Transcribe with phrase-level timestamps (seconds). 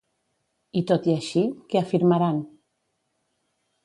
[0.79, 1.43] I tot i així,
[1.73, 2.39] què afirmaran?